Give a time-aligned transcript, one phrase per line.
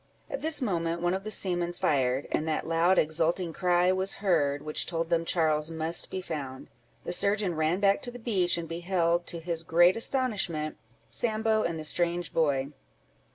[0.31, 4.63] At this moment one of the seamen fired, and that loud exulting cry was heard,
[4.63, 6.69] which told them Charles must be found:
[7.03, 10.77] the surgeon ran back to the beach, and beheld, to his great astonishment,
[11.11, 12.69] Sambo and the strange boy.